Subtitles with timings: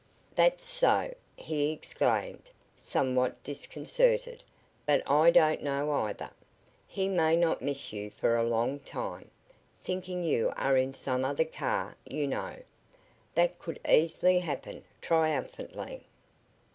[0.33, 4.41] "That's so!" he exclaimed, somewhat disconcerted.
[4.87, 6.31] "But I don't know, either.
[6.87, 9.29] He may not miss you for a long time,
[9.83, 12.63] thinking you are in some other car, you know.
[13.35, 16.07] That could easily happen," triumphantly.